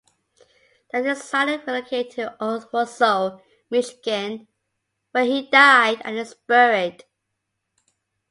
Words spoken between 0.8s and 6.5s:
The designer relocated to Owosso, Michigan, where he died and is